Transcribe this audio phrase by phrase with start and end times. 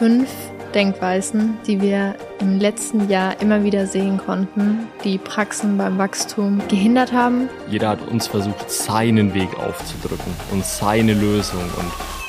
[0.00, 0.30] fünf
[0.74, 7.12] Denkweisen, die wir im letzten Jahr immer wieder sehen konnten, die Praxen beim Wachstum gehindert
[7.12, 7.50] haben.
[7.68, 12.19] Jeder hat uns versucht, seinen Weg aufzudrücken und seine Lösung und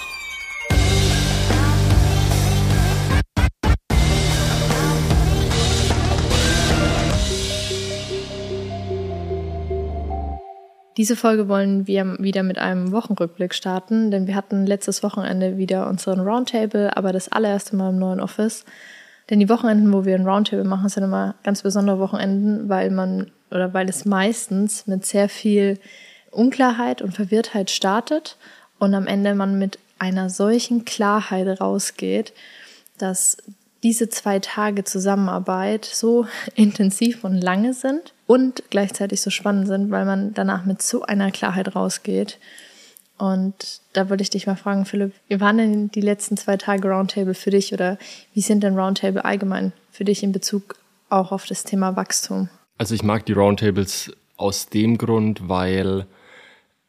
[11.02, 15.90] Diese Folge wollen wir wieder mit einem Wochenrückblick starten, denn wir hatten letztes Wochenende wieder
[15.90, 18.66] unseren Roundtable, aber das allererste Mal im neuen Office.
[19.28, 23.32] Denn die Wochenenden, wo wir ein Roundtable machen, sind immer ganz besondere Wochenenden, weil man
[23.50, 25.80] oder weil es meistens mit sehr viel
[26.30, 28.38] Unklarheit und Verwirrtheit startet
[28.78, 32.32] und am Ende man mit einer solchen Klarheit rausgeht,
[33.00, 33.38] dass
[33.84, 40.06] diese zwei Tage Zusammenarbeit so intensiv und lange sind und gleichzeitig so spannend sind, weil
[40.06, 42.40] man danach mit so einer Klarheit rausgeht.
[43.18, 46.88] Und da würde ich dich mal fragen, Philipp, wie waren denn die letzten zwei Tage
[46.88, 48.00] Roundtable für dich oder
[48.34, 50.76] wie sind denn Roundtable allgemein für dich in Bezug
[51.10, 52.50] auch auf das Thema Wachstum?
[52.80, 56.08] Also ich mag die Roundtables aus dem Grund, weil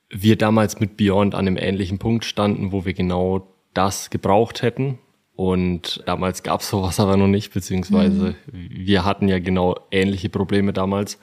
[0.08, 4.98] wir damals mit Beyond an einem ähnlichen Punkt standen, wo wir genau das gebraucht hätten.
[5.42, 8.68] Und damals gab es sowas aber noch nicht, beziehungsweise mhm.
[8.70, 11.18] wir hatten ja genau ähnliche Probleme damals.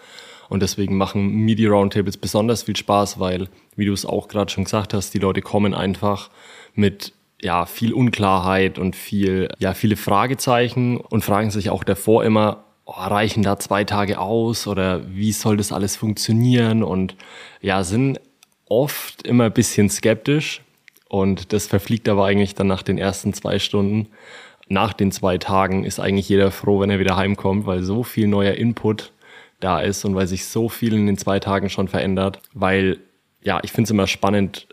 [0.50, 4.66] Und deswegen machen Media Roundtables besonders viel Spaß, weil, wie du es auch gerade schon
[4.66, 6.31] gesagt hast, die Leute kommen einfach
[6.73, 12.66] mit ja, viel Unklarheit und viel, ja, viele Fragezeichen und fragen sich auch davor immer,
[12.83, 16.83] oh, reichen da zwei Tage aus oder wie soll das alles funktionieren?
[16.83, 17.16] Und
[17.61, 18.20] ja, sind
[18.67, 20.61] oft immer ein bisschen skeptisch,
[21.09, 24.07] und das verfliegt aber eigentlich dann nach den ersten zwei Stunden.
[24.69, 28.27] Nach den zwei Tagen ist eigentlich jeder froh, wenn er wieder heimkommt, weil so viel
[28.27, 29.11] neuer Input
[29.59, 32.39] da ist und weil sich so viel in den zwei Tagen schon verändert.
[32.53, 32.99] Weil,
[33.41, 34.67] ja, ich finde es immer spannend,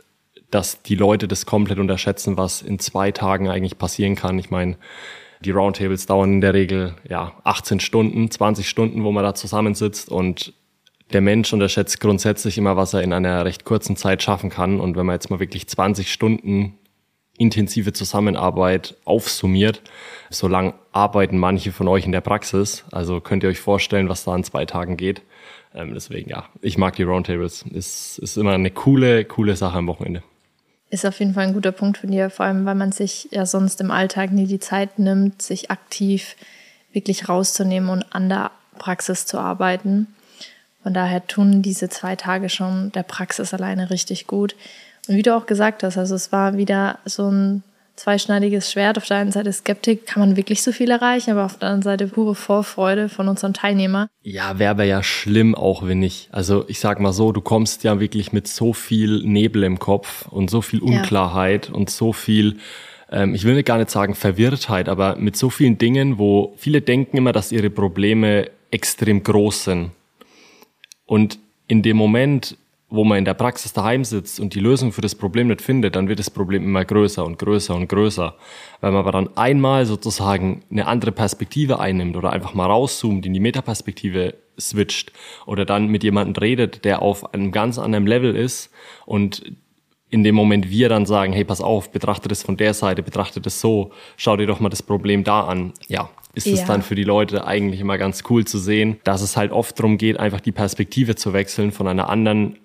[0.50, 4.38] dass die Leute das komplett unterschätzen, was in zwei Tagen eigentlich passieren kann.
[4.38, 4.76] Ich meine,
[5.40, 10.10] die Roundtables dauern in der Regel ja 18 Stunden, 20 Stunden, wo man da zusammensitzt
[10.10, 10.52] und
[11.12, 14.80] der Mensch unterschätzt grundsätzlich immer, was er in einer recht kurzen Zeit schaffen kann.
[14.80, 16.78] Und wenn man jetzt mal wirklich 20 Stunden
[17.38, 19.82] intensive Zusammenarbeit aufsummiert,
[20.30, 22.84] so lang arbeiten manche von euch in der Praxis.
[22.90, 25.22] Also könnt ihr euch vorstellen, was da in zwei Tagen geht.
[25.74, 27.64] Ähm, deswegen, ja, ich mag die Roundtables.
[27.70, 30.22] Ist, ist immer eine coole, coole Sache am Wochenende.
[30.88, 33.44] Ist auf jeden Fall ein guter Punkt von dir, vor allem weil man sich ja
[33.44, 36.36] sonst im Alltag nie die Zeit nimmt, sich aktiv
[36.92, 40.06] wirklich rauszunehmen und an der Praxis zu arbeiten.
[40.86, 44.54] Von daher tun diese zwei Tage schon der Praxis alleine richtig gut.
[45.08, 47.64] Und wie du auch gesagt hast, also es war wieder so ein
[47.96, 48.96] zweischneidiges Schwert.
[48.96, 51.82] Auf der einen Seite Skeptik, kann man wirklich so viel erreichen, aber auf der anderen
[51.82, 54.06] Seite pure Vorfreude von unseren Teilnehmern.
[54.22, 56.28] Ja, wäre aber ja schlimm, auch wenn nicht.
[56.30, 60.28] Also ich sag mal so, du kommst ja wirklich mit so viel Nebel im Kopf
[60.28, 61.74] und so viel Unklarheit ja.
[61.74, 62.58] und so viel
[63.10, 67.16] ähm, ich will gar nicht sagen Verwirrtheit, aber mit so vielen Dingen, wo viele denken
[67.16, 69.90] immer, dass ihre Probleme extrem groß sind.
[71.06, 72.56] Und in dem Moment,
[72.88, 75.96] wo man in der Praxis daheim sitzt und die Lösung für das Problem nicht findet,
[75.96, 78.34] dann wird das Problem immer größer und größer und größer.
[78.80, 83.32] Weil man aber dann einmal sozusagen eine andere Perspektive einnimmt oder einfach mal rauszoomt, in
[83.32, 85.12] die Metaperspektive switcht
[85.46, 88.70] oder dann mit jemandem redet, der auf einem ganz anderen Level ist
[89.04, 89.42] und
[90.08, 93.40] in dem Moment wir dann sagen, hey, pass auf, betrachte das von der Seite, betrachte
[93.40, 95.72] das so, schau dir doch mal das Problem da an.
[95.88, 96.66] Ja, ist es ja.
[96.66, 99.96] dann für die Leute eigentlich immer ganz cool zu sehen, dass es halt oft darum
[99.96, 102.58] geht, einfach die Perspektive zu wechseln, von einer anderen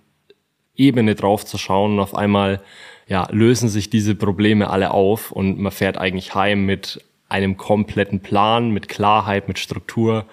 [0.75, 1.93] Ebene drauf zu schauen.
[1.93, 2.61] Und auf einmal
[3.07, 8.19] ja, lösen sich diese Probleme alle auf und man fährt eigentlich heim mit einem kompletten
[8.19, 10.25] Plan, mit Klarheit, mit Struktur.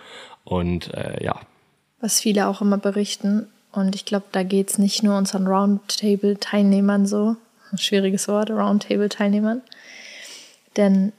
[0.43, 1.39] Und äh, ja.
[2.01, 7.07] Was viele auch immer berichten, und ich glaube, da geht es nicht nur unseren Roundtable-Teilnehmern
[7.07, 7.37] so,
[7.77, 9.63] schwieriges Wort, Roundtable-Teilnehmern,
[10.77, 11.13] denn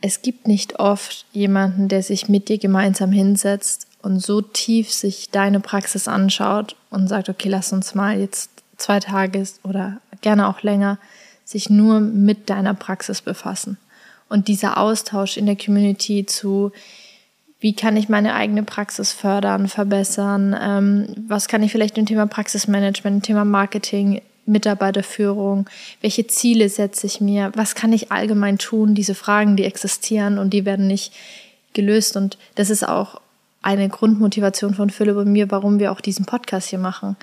[0.00, 5.30] es gibt nicht oft jemanden, der sich mit dir gemeinsam hinsetzt und so tief sich
[5.30, 10.62] deine Praxis anschaut und sagt, okay, lass uns mal jetzt zwei Tage oder gerne auch
[10.62, 10.98] länger
[11.44, 13.76] sich nur mit deiner Praxis befassen.
[14.28, 16.70] Und dieser Austausch in der Community zu,
[17.58, 22.26] wie kann ich meine eigene Praxis fördern, verbessern, ähm, was kann ich vielleicht im Thema
[22.26, 25.68] Praxismanagement, im Thema Marketing, Mitarbeiterführung,
[26.00, 30.50] welche Ziele setze ich mir, was kann ich allgemein tun, diese Fragen, die existieren und
[30.50, 31.12] die werden nicht
[31.72, 32.16] gelöst.
[32.16, 33.20] Und das ist auch
[33.62, 37.16] eine Grundmotivation von Philipp und mir, warum wir auch diesen Podcast hier machen,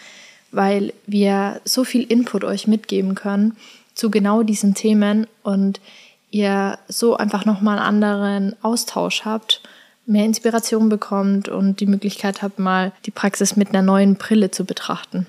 [0.51, 3.57] weil wir so viel Input euch mitgeben können
[3.95, 5.81] zu genau diesen Themen und
[6.29, 9.61] ihr so einfach nochmal einen anderen Austausch habt
[10.07, 14.65] mehr Inspiration bekommt und die Möglichkeit habt, mal die Praxis mit einer neuen Brille zu
[14.65, 15.27] betrachten.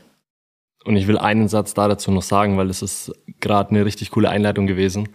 [0.84, 4.10] Und ich will einen Satz da dazu noch sagen, weil es ist gerade eine richtig
[4.10, 5.08] coole Einleitung gewesen.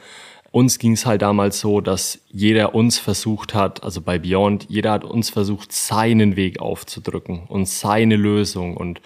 [0.52, 4.92] uns ging es halt damals so, dass jeder uns versucht hat, also bei Beyond, jeder
[4.92, 8.78] hat uns versucht, seinen Weg aufzudrücken und seine Lösung.
[8.78, 9.02] Und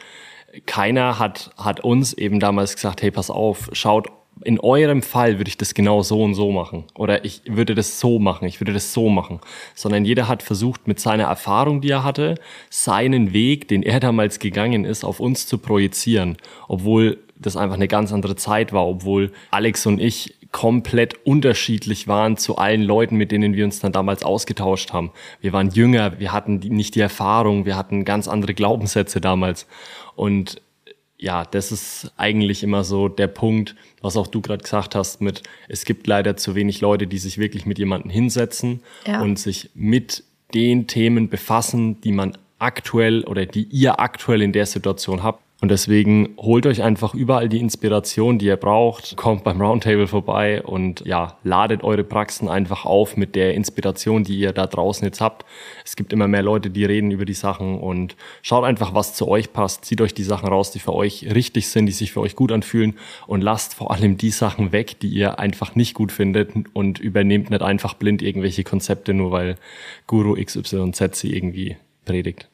[0.66, 4.10] keiner hat, hat uns eben damals gesagt, hey, pass auf, schaut,
[4.44, 6.86] in eurem Fall würde ich das genau so und so machen.
[6.96, 9.40] Oder ich würde das so machen, ich würde das so machen.
[9.76, 12.36] Sondern jeder hat versucht, mit seiner Erfahrung, die er hatte,
[12.70, 16.38] seinen Weg, den er damals gegangen ist, auf uns zu projizieren.
[16.68, 22.38] Obwohl das einfach eine ganz andere Zeit war, obwohl Alex und ich komplett unterschiedlich waren
[22.38, 25.12] zu allen Leuten, mit denen wir uns dann damals ausgetauscht haben.
[25.42, 29.68] Wir waren jünger, wir hatten nicht die Erfahrung, wir hatten ganz andere Glaubenssätze damals.
[30.16, 30.62] Und
[31.20, 35.42] ja, das ist eigentlich immer so der Punkt, was auch du gerade gesagt hast, mit
[35.68, 39.22] es gibt leider zu wenig Leute, die sich wirklich mit jemandem hinsetzen ja.
[39.22, 40.24] und sich mit
[40.54, 45.44] den Themen befassen, die man aktuell oder die ihr aktuell in der Situation habt.
[45.60, 50.62] Und deswegen holt euch einfach überall die Inspiration, die ihr braucht, kommt beim Roundtable vorbei
[50.62, 55.20] und ja, ladet eure Praxen einfach auf mit der Inspiration, die ihr da draußen jetzt
[55.20, 55.46] habt.
[55.84, 59.28] Es gibt immer mehr Leute, die reden über die Sachen und schaut einfach, was zu
[59.28, 59.86] euch passt.
[59.86, 62.52] Zieht euch die Sachen raus, die für euch richtig sind, die sich für euch gut
[62.52, 62.94] anfühlen
[63.26, 67.50] und lasst vor allem die Sachen weg, die ihr einfach nicht gut findet und übernehmt
[67.50, 69.56] nicht einfach blind irgendwelche Konzepte, nur weil
[70.06, 72.48] Guru XYZ sie irgendwie predigt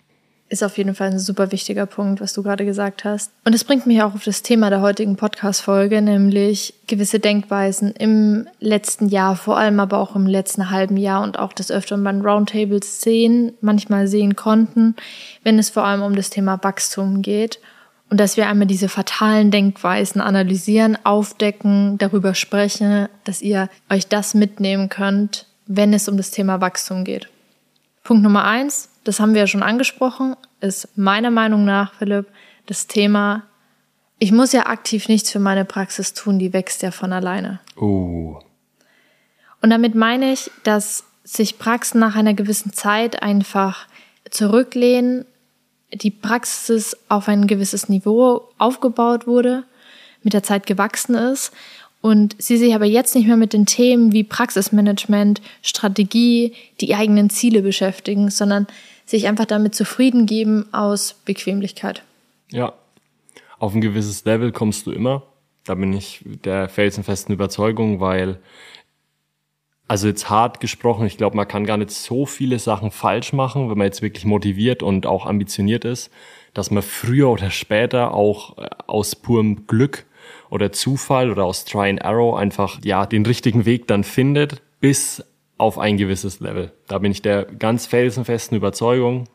[0.54, 3.32] ist auf jeden Fall ein super wichtiger Punkt, was du gerade gesagt hast.
[3.44, 8.48] Und es bringt mich auch auf das Thema der heutigen Podcast-Folge, nämlich gewisse Denkweisen im
[8.60, 12.22] letzten Jahr, vor allem aber auch im letzten halben Jahr und auch des Öfteren beim
[12.22, 14.96] Roundtables sehen, manchmal sehen konnten,
[15.44, 17.60] wenn es vor allem um das Thema Wachstum geht.
[18.12, 24.36] Und dass wir einmal diese fatalen Denkweisen analysieren, aufdecken, darüber sprechen, dass ihr euch das
[24.36, 27.28] mitnehmen könnt, wenn es um das Thema Wachstum geht.
[28.04, 32.28] Punkt Nummer eins, das haben wir ja schon angesprochen, ist meiner Meinung nach, Philipp,
[32.66, 33.44] das Thema,
[34.20, 37.60] ich muss ja aktiv nichts für meine Praxis tun, die wächst ja von alleine.
[37.76, 38.40] Oh.
[39.62, 43.88] Und damit meine ich, dass sich Praxen nach einer gewissen Zeit einfach
[44.30, 45.26] zurücklehnen,
[45.94, 49.64] die Praxis auf ein gewisses Niveau aufgebaut wurde,
[50.24, 51.52] mit der Zeit gewachsen ist
[52.02, 57.30] und sie sich aber jetzt nicht mehr mit den Themen wie Praxismanagement, Strategie, die eigenen
[57.30, 58.68] Ziele beschäftigen, sondern
[59.06, 62.04] sich einfach damit zufrieden geben aus Bequemlichkeit.
[62.52, 62.74] Ja,
[63.60, 65.24] auf ein gewisses Level kommst du immer.
[65.66, 68.40] Da bin ich der felsenfesten Überzeugung, weil,
[69.88, 73.70] also jetzt hart gesprochen, ich glaube, man kann gar nicht so viele Sachen falsch machen,
[73.70, 76.12] wenn man jetzt wirklich motiviert und auch ambitioniert ist,
[76.54, 80.06] dass man früher oder später auch äh, aus purem Glück
[80.50, 85.24] oder Zufall oder aus Try and Arrow einfach ja den richtigen Weg dann findet, bis
[85.64, 86.72] auf ein gewisses Level.
[86.88, 89.30] Da bin ich der ganz felsenfesten Überzeugung,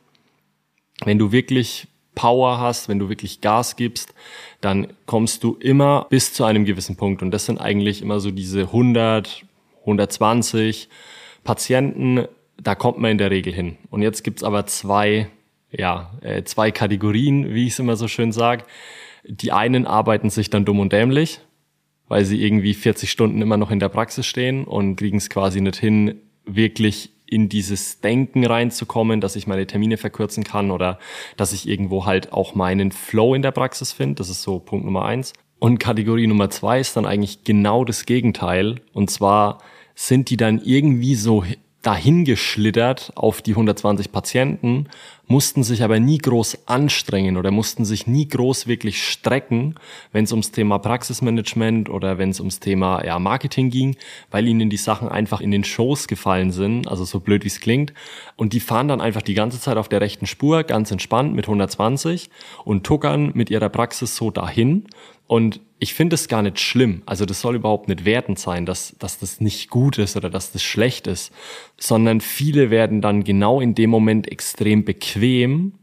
[1.04, 4.12] wenn du wirklich Power hast, wenn du wirklich Gas gibst,
[4.60, 7.22] dann kommst du immer bis zu einem gewissen Punkt.
[7.22, 9.44] Und das sind eigentlich immer so diese 100,
[9.82, 10.88] 120
[11.44, 12.26] Patienten,
[12.60, 13.78] da kommt man in der Regel hin.
[13.88, 15.28] Und jetzt gibt's aber zwei,
[15.70, 18.64] ja, äh, zwei Kategorien, wie ich es immer so schön sage.
[19.24, 21.40] Die einen arbeiten sich dann dumm und dämlich,
[22.08, 25.60] weil sie irgendwie 40 Stunden immer noch in der Praxis stehen und kriegen es quasi
[25.60, 30.98] nicht hin, wirklich in dieses Denken reinzukommen, dass ich meine Termine verkürzen kann oder
[31.36, 34.16] dass ich irgendwo halt auch meinen Flow in der Praxis finde.
[34.16, 35.34] Das ist so Punkt Nummer eins.
[35.58, 38.76] Und Kategorie Nummer zwei ist dann eigentlich genau das Gegenteil.
[38.92, 39.58] Und zwar
[39.94, 41.44] sind die dann irgendwie so
[41.88, 44.88] dahingeschlittert auf die 120 Patienten,
[45.26, 49.74] mussten sich aber nie groß anstrengen oder mussten sich nie groß wirklich strecken,
[50.12, 53.96] wenn es ums Thema Praxismanagement oder wenn es ums Thema ja, Marketing ging,
[54.30, 57.60] weil ihnen die Sachen einfach in den Shows gefallen sind, also so blöd wie es
[57.60, 57.94] klingt.
[58.36, 61.46] Und die fahren dann einfach die ganze Zeit auf der rechten Spur, ganz entspannt mit
[61.46, 62.28] 120
[62.66, 64.84] und tuckern mit ihrer Praxis so dahin
[65.28, 67.02] und ich finde es gar nicht schlimm.
[67.06, 70.50] Also das soll überhaupt nicht wertend sein, dass, dass das nicht gut ist oder dass
[70.50, 71.32] das schlecht ist,
[71.76, 75.74] sondern viele werden dann genau in dem Moment extrem bequem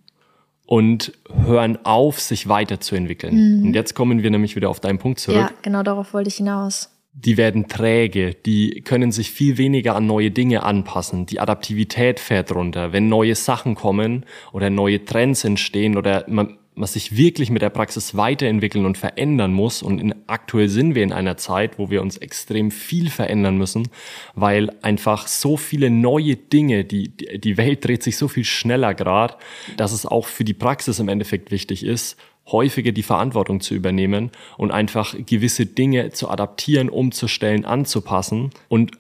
[0.66, 1.14] und
[1.46, 3.60] hören auf, sich weiterzuentwickeln.
[3.60, 3.68] Mhm.
[3.68, 5.38] Und jetzt kommen wir nämlich wieder auf deinen Punkt zurück.
[5.38, 6.90] Ja, genau darauf wollte ich hinaus.
[7.14, 12.54] Die werden träge, die können sich viel weniger an neue Dinge anpassen, die Adaptivität fährt
[12.54, 12.92] runter.
[12.92, 17.70] Wenn neue Sachen kommen oder neue Trends entstehen oder man, was sich wirklich mit der
[17.70, 19.82] Praxis weiterentwickeln und verändern muss.
[19.82, 23.88] Und in, aktuell sind wir in einer Zeit, wo wir uns extrem viel verändern müssen,
[24.36, 29.36] weil einfach so viele neue Dinge, die, die Welt dreht sich so viel schneller gerade,
[29.78, 32.18] dass es auch für die Praxis im Endeffekt wichtig ist,
[32.48, 38.92] häufiger die Verantwortung zu übernehmen und einfach gewisse Dinge zu adaptieren, umzustellen, anzupassen und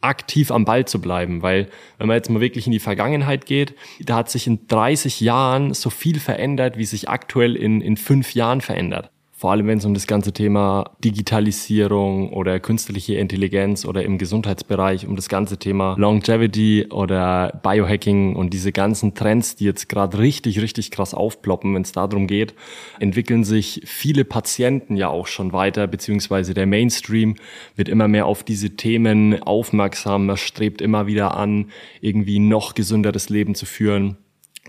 [0.00, 3.74] aktiv am Ball zu bleiben, weil wenn man jetzt mal wirklich in die Vergangenheit geht,
[4.00, 8.34] da hat sich in 30 Jahren so viel verändert, wie sich aktuell in, in fünf
[8.34, 9.10] Jahren verändert.
[9.38, 15.06] Vor allem wenn es um das ganze Thema Digitalisierung oder künstliche Intelligenz oder im Gesundheitsbereich,
[15.06, 20.60] um das ganze Thema Longevity oder Biohacking und diese ganzen Trends, die jetzt gerade richtig,
[20.60, 22.52] richtig krass aufploppen, wenn es darum geht,
[22.98, 27.36] entwickeln sich viele Patienten ja auch schon weiter, beziehungsweise der Mainstream
[27.76, 33.28] wird immer mehr auf diese Themen aufmerksam, man strebt immer wieder an, irgendwie noch gesünderes
[33.28, 34.16] Leben zu führen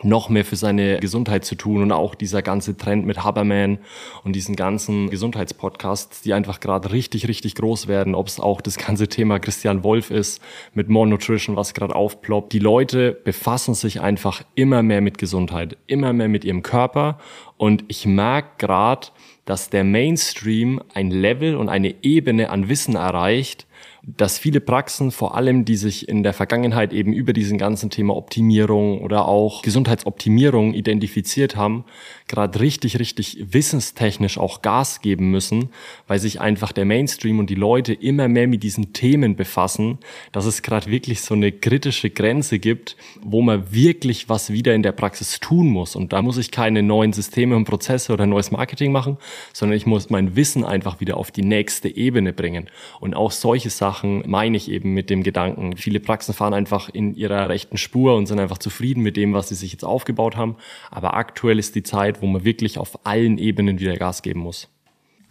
[0.03, 3.79] noch mehr für seine Gesundheit zu tun und auch dieser ganze Trend mit Haberman
[4.23, 8.77] und diesen ganzen Gesundheitspodcasts, die einfach gerade richtig, richtig groß werden, ob es auch das
[8.77, 10.41] ganze Thema Christian Wolf ist
[10.73, 12.53] mit More Nutrition, was gerade aufploppt.
[12.53, 17.17] Die Leute befassen sich einfach immer mehr mit Gesundheit, immer mehr mit ihrem Körper
[17.57, 19.07] und ich merke gerade,
[19.45, 23.65] dass der Mainstream ein Level und eine Ebene an Wissen erreicht,
[24.03, 28.15] dass viele Praxen, vor allem die sich in der Vergangenheit eben über diesen ganzen Thema
[28.15, 31.83] Optimierung oder auch Gesundheitsoptimierung identifiziert haben,
[32.27, 35.69] gerade richtig, richtig wissenstechnisch auch Gas geben müssen,
[36.07, 39.97] weil sich einfach der Mainstream und die Leute immer mehr mit diesen Themen befassen,
[40.31, 44.83] dass es gerade wirklich so eine kritische Grenze gibt, wo man wirklich was wieder in
[44.83, 45.95] der Praxis tun muss.
[45.95, 49.17] Und da muss ich keine neuen Systeme und Prozesse oder neues Marketing machen,
[49.51, 52.69] sondern ich muss mein Wissen einfach wieder auf die nächste Ebene bringen.
[53.01, 55.77] Und auch solche Sachen meine ich eben mit dem Gedanken.
[55.77, 59.49] Viele Praxen fahren einfach in ihrer rechten Spur und sind einfach zufrieden mit dem, was
[59.49, 60.55] sie sich jetzt aufgebaut haben.
[60.91, 64.67] Aber aktuell ist die Zeit, wo man wirklich auf allen Ebenen wieder Gas geben muss.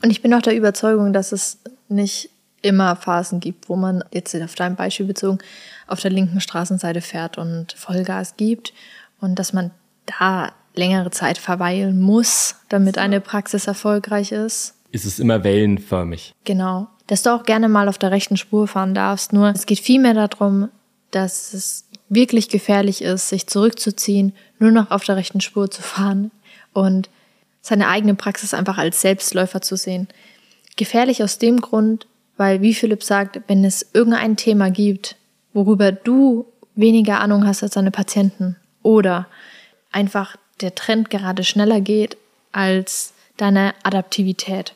[0.03, 2.31] Und ich bin auch der Überzeugung, dass es nicht
[2.63, 5.39] immer Phasen gibt, wo man jetzt auf dein Beispiel bezogen
[5.87, 8.73] auf der linken Straßenseite fährt und Vollgas gibt
[9.21, 9.71] und dass man
[10.21, 14.75] da längere Zeit verweilen muss, damit eine Praxis erfolgreich ist.
[14.91, 16.35] Ist es immer wellenförmig.
[16.45, 16.89] Genau.
[17.09, 19.33] Dass du auch gerne mal auf der rechten Spur fahren darfst.
[19.33, 20.69] Nur es geht vielmehr darum,
[21.11, 26.31] dass es wirklich gefährlich ist, sich zurückzuziehen, nur noch auf der rechten Spur zu fahren,
[26.73, 27.09] und
[27.61, 30.09] seine eigene Praxis einfach als Selbstläufer zu sehen.
[30.77, 35.17] Gefährlich aus dem Grund, weil, wie Philipp sagt, wenn es irgendein Thema gibt,
[35.53, 36.47] worüber du
[36.77, 39.27] weniger Ahnung hast als deine Patienten oder
[39.91, 42.17] einfach der Trend gerade schneller geht
[42.53, 44.75] als deine Adaptivität,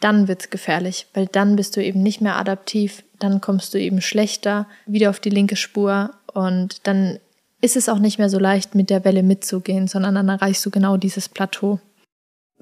[0.00, 4.00] dann wird's gefährlich, weil dann bist du eben nicht mehr adaptiv, dann kommst du eben
[4.00, 7.18] schlechter wieder auf die linke Spur und dann
[7.60, 10.70] ist es auch nicht mehr so leicht, mit der Welle mitzugehen, sondern dann erreichst du
[10.70, 11.78] genau dieses Plateau.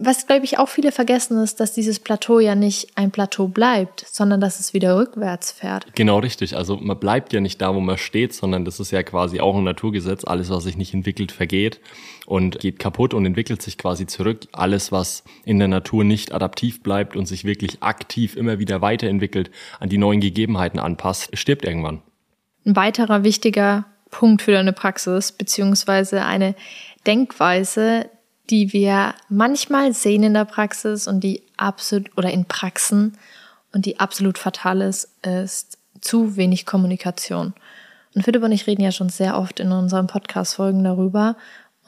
[0.01, 4.07] Was, glaube ich, auch viele vergessen ist, dass dieses Plateau ja nicht ein Plateau bleibt,
[4.09, 5.93] sondern dass es wieder rückwärts fährt.
[5.97, 6.57] Genau richtig.
[6.57, 9.57] Also man bleibt ja nicht da, wo man steht, sondern das ist ja quasi auch
[9.57, 10.23] ein Naturgesetz.
[10.23, 11.81] Alles, was sich nicht entwickelt, vergeht
[12.27, 14.47] und geht kaputt und entwickelt sich quasi zurück.
[14.53, 19.51] Alles, was in der Natur nicht adaptiv bleibt und sich wirklich aktiv immer wieder weiterentwickelt,
[19.81, 22.03] an die neuen Gegebenheiten anpasst, stirbt irgendwann.
[22.65, 26.55] Ein weiterer wichtiger Punkt für deine Praxis, beziehungsweise eine
[27.05, 28.09] Denkweise,
[28.51, 33.17] die wir manchmal sehen in der Praxis und die absolut oder in Praxen
[33.73, 37.55] und die absolut fatal ist, ist zu wenig Kommunikation.
[38.15, 41.37] Und Philipp und ich reden ja schon sehr oft in unseren Podcast-Folgen darüber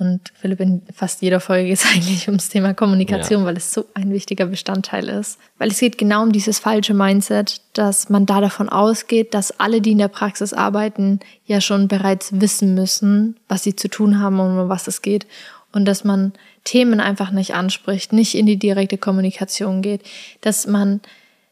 [0.01, 3.47] und Philipp, in fast jeder Folge geht es eigentlich ums Thema Kommunikation, ja.
[3.47, 5.39] weil es so ein wichtiger Bestandteil ist.
[5.59, 9.83] Weil es geht genau um dieses falsche Mindset, dass man da davon ausgeht, dass alle,
[9.83, 14.41] die in der Praxis arbeiten, ja schon bereits wissen müssen, was sie zu tun haben
[14.41, 15.27] und um was es geht.
[15.71, 16.33] Und dass man
[16.65, 20.03] Themen einfach nicht anspricht, nicht in die direkte Kommunikation geht,
[20.41, 21.01] dass man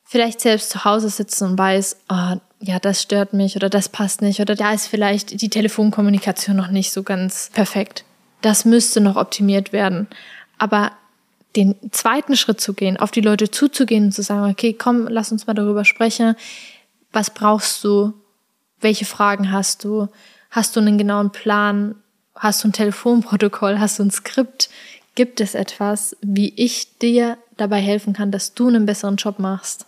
[0.05, 4.23] vielleicht selbst zu Hause sitzt und weiß, oh, ja, das stört mich oder das passt
[4.23, 8.05] nicht oder da ist vielleicht die Telefonkommunikation noch nicht so ganz perfekt
[8.41, 10.09] das müsste noch optimiert werden.
[10.59, 10.93] Aber
[11.57, 15.33] den zweiten Schritt zu gehen, auf die Leute zuzugehen und zu sagen, okay, komm, lass
[15.33, 16.37] uns mal darüber sprechen.
[17.13, 18.13] Was brauchst du?
[18.81, 20.09] Welche Fragen hast du?
[20.51, 21.97] Hast du einen genauen Plan?
[22.37, 23.81] Hast du ein Telefonprotokoll?
[23.81, 24.69] Hast du ein Skript?
[25.19, 29.85] Gibt es etwas, wie ich dir dabei helfen kann, dass du einen besseren Job machst?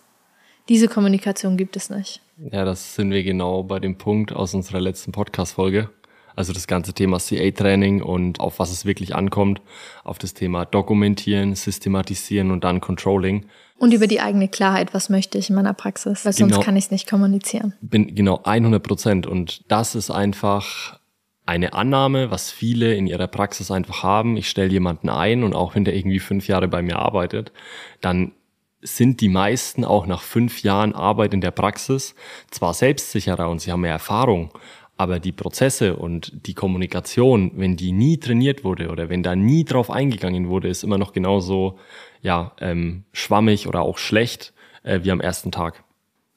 [0.67, 2.19] Diese Kommunikation gibt es nicht.
[2.51, 5.89] Ja, das sind wir genau bei dem Punkt aus unserer letzten Podcast-Folge.
[6.35, 9.61] Also das ganze Thema CA-Training und auf was es wirklich ankommt,
[10.03, 13.45] auf das Thema Dokumentieren, Systematisieren und dann Controlling.
[13.77, 16.75] Und über die eigene Klarheit, was möchte ich in meiner Praxis, weil sonst genau, kann
[16.75, 17.73] ich es nicht kommunizieren.
[17.79, 20.99] Bin genau 100 Prozent und das ist einfach
[21.45, 24.37] eine Annahme, was viele in ihrer Praxis einfach haben.
[24.37, 27.51] Ich stelle jemanden ein und auch wenn der irgendwie fünf Jahre bei mir arbeitet,
[27.99, 28.33] dann
[28.81, 32.15] sind die meisten auch nach fünf Jahren Arbeit in der Praxis
[32.49, 34.51] zwar selbstsicherer und sie haben mehr Erfahrung,
[34.97, 39.63] aber die Prozesse und die Kommunikation, wenn die nie trainiert wurde oder wenn da nie
[39.65, 41.79] drauf eingegangen wurde, ist immer noch genauso
[42.21, 45.83] ja, ähm, schwammig oder auch schlecht äh, wie am ersten Tag.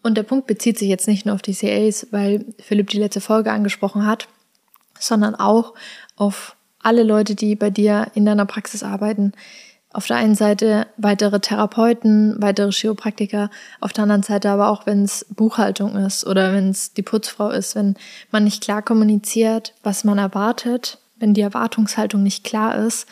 [0.02, 3.20] Und der Punkt bezieht sich jetzt nicht nur auf die CAs, weil Philipp die letzte
[3.22, 4.28] Folge angesprochen hat,
[5.06, 5.74] sondern auch
[6.16, 9.32] auf alle Leute, die bei dir in deiner Praxis arbeiten.
[9.92, 13.48] Auf der einen Seite weitere Therapeuten, weitere Chiropraktiker,
[13.80, 17.50] auf der anderen Seite aber auch, wenn es Buchhaltung ist oder wenn es die Putzfrau
[17.50, 17.94] ist, wenn
[18.32, 23.06] man nicht klar kommuniziert, was man erwartet, wenn die Erwartungshaltung nicht klar ist,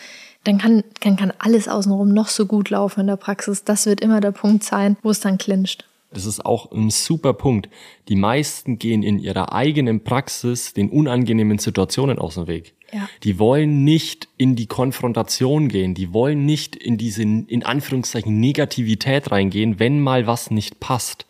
[0.44, 3.62] dann kann, kann, kann alles außenrum noch so gut laufen in der Praxis.
[3.62, 5.84] Das wird immer der Punkt sein, wo es dann clincht.
[6.12, 7.68] Das ist auch ein super Punkt.
[8.08, 12.74] Die meisten gehen in ihrer eigenen Praxis den unangenehmen Situationen aus dem Weg.
[12.92, 13.08] Ja.
[13.22, 15.94] Die wollen nicht in die Konfrontation gehen.
[15.94, 21.26] Die wollen nicht in diese, in Anführungszeichen, Negativität reingehen, wenn mal was nicht passt.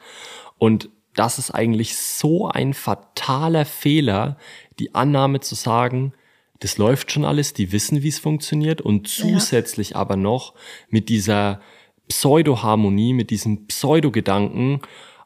[0.58, 4.38] Und das ist eigentlich so ein fataler Fehler,
[4.78, 6.12] die Annahme zu sagen,
[6.60, 9.96] das läuft schon alles, die wissen, wie es funktioniert und zusätzlich ja.
[9.96, 10.54] aber noch
[10.88, 11.60] mit dieser
[12.08, 14.80] Pseudo-Harmonie, mit diesem Pseudo-Gedanken,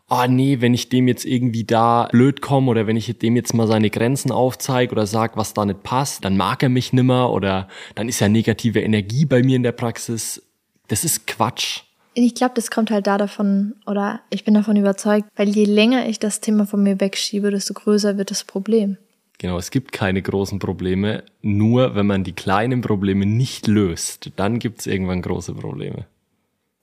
[0.08, 3.54] ah nee, wenn ich dem jetzt irgendwie da blöd komme oder wenn ich dem jetzt
[3.54, 7.32] mal seine Grenzen aufzeige oder sag, was da nicht passt, dann mag er mich nimmer
[7.32, 10.42] oder dann ist ja negative Energie bei mir in der Praxis.
[10.88, 11.82] Das ist Quatsch.
[12.14, 16.08] Ich glaube, das kommt halt da davon, oder ich bin davon überzeugt, weil je länger
[16.08, 18.96] ich das Thema von mir wegschiebe, desto größer wird das Problem.
[19.38, 21.24] Genau, es gibt keine großen Probleme.
[21.42, 26.06] Nur wenn man die kleinen Probleme nicht löst, dann gibt es irgendwann große Probleme.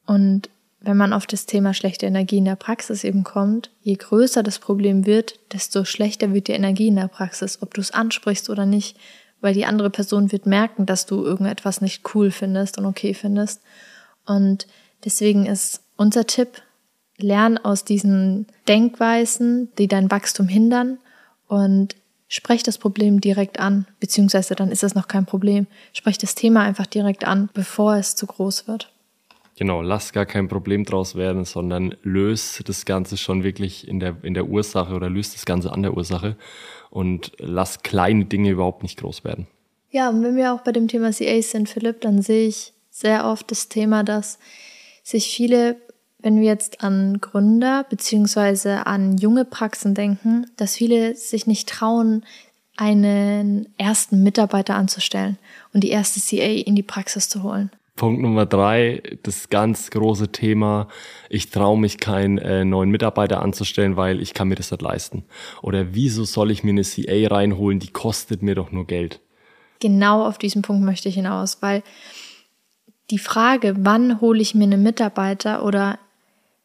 [0.05, 0.49] Und
[0.81, 4.59] wenn man auf das Thema schlechte Energie in der Praxis eben kommt, je größer das
[4.59, 8.65] Problem wird, desto schlechter wird die Energie in der Praxis, ob du es ansprichst oder
[8.65, 8.97] nicht,
[9.39, 13.61] weil die andere Person wird merken, dass du irgendetwas nicht cool findest und okay findest.
[14.25, 14.67] Und
[15.05, 16.61] deswegen ist unser Tipp,
[17.17, 20.97] lern aus diesen Denkweisen, die dein Wachstum hindern
[21.47, 21.95] und
[22.35, 25.67] Sprech das Problem direkt an, beziehungsweise dann ist es noch kein Problem.
[25.93, 28.91] Sprech das Thema einfach direkt an, bevor es zu groß wird.
[29.55, 34.17] Genau, lass gar kein Problem draus werden, sondern löst das Ganze schon wirklich in der,
[34.23, 36.35] in der Ursache oder löst das Ganze an der Ursache
[36.89, 39.47] und lass kleine Dinge überhaupt nicht groß werden.
[39.91, 43.25] Ja, und wenn wir auch bei dem Thema CAs sind, Philipp, dann sehe ich sehr
[43.25, 44.39] oft das Thema, dass
[45.03, 45.77] sich viele
[46.23, 52.25] wenn wir jetzt an Gründer beziehungsweise an junge Praxen denken, dass viele sich nicht trauen,
[52.77, 55.37] einen ersten Mitarbeiter anzustellen
[55.73, 57.69] und die erste CA in die Praxis zu holen.
[57.95, 60.87] Punkt Nummer drei, das ganz große Thema,
[61.29, 65.25] ich traue mich keinen äh, neuen Mitarbeiter anzustellen, weil ich kann mir das nicht leisten.
[65.61, 69.19] Oder wieso soll ich mir eine CA reinholen, die kostet mir doch nur Geld.
[69.79, 71.83] Genau auf diesen Punkt möchte ich hinaus, weil
[73.11, 75.99] die Frage, wann hole ich mir einen Mitarbeiter oder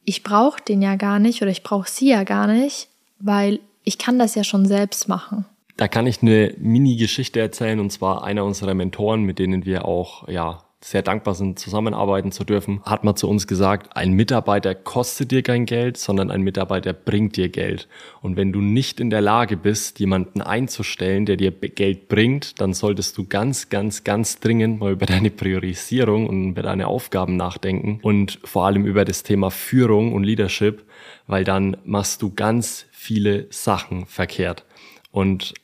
[0.05, 2.89] ich brauche den ja gar nicht oder ich brauche sie ja gar nicht,
[3.19, 5.45] weil ich kann das ja schon selbst machen.
[5.77, 10.27] Da kann ich eine Mini-Geschichte erzählen und zwar einer unserer Mentoren, mit denen wir auch
[10.29, 15.33] ja sehr dankbar sind, zusammenarbeiten zu dürfen, hat mal zu uns gesagt, ein Mitarbeiter kostet
[15.33, 17.89] dir kein Geld, sondern ein Mitarbeiter bringt dir Geld.
[18.23, 22.75] Und wenn du nicht in der Lage bist, jemanden einzustellen, der dir Geld bringt, dann
[22.75, 27.99] solltest du ganz, ganz, ganz dringend mal über deine Priorisierung und über deine Aufgaben nachdenken
[28.03, 30.85] und vor allem über das Thema Führung und Leadership,
[31.27, 34.65] weil dann machst du ganz viele Sachen verkehrt.
[35.11, 35.55] Und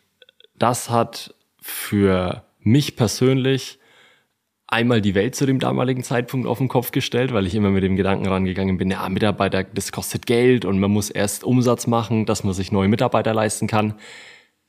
[0.59, 3.79] das hat für mich persönlich
[4.75, 7.85] einmal die Welt zu dem damaligen Zeitpunkt auf den Kopf gestellt, weil ich immer mit
[7.85, 12.27] dem Gedanken rangegangen bin, ja, Mitarbeiter, das kostet Geld und man muss erst Umsatz machen,
[12.27, 13.95] dass man sich neue Mitarbeiter leisten kann.